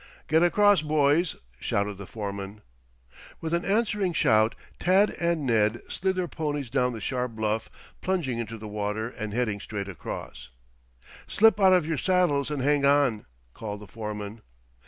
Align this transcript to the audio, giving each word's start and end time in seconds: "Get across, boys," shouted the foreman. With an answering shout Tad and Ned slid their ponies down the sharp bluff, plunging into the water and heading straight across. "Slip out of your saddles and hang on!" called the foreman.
"Get 0.27 0.41
across, 0.41 0.81
boys," 0.81 1.35
shouted 1.59 1.99
the 1.99 2.07
foreman. 2.07 2.61
With 3.39 3.53
an 3.53 3.63
answering 3.63 4.13
shout 4.13 4.55
Tad 4.79 5.11
and 5.19 5.45
Ned 5.45 5.79
slid 5.89 6.15
their 6.15 6.27
ponies 6.27 6.71
down 6.71 6.93
the 6.93 6.99
sharp 7.01 7.33
bluff, 7.33 7.69
plunging 8.01 8.39
into 8.39 8.57
the 8.57 8.67
water 8.67 9.09
and 9.09 9.31
heading 9.31 9.59
straight 9.59 9.87
across. 9.87 10.49
"Slip 11.27 11.59
out 11.59 11.73
of 11.73 11.85
your 11.85 11.99
saddles 11.99 12.49
and 12.49 12.63
hang 12.63 12.83
on!" 12.83 13.27
called 13.53 13.79
the 13.79 13.85
foreman. 13.87 14.41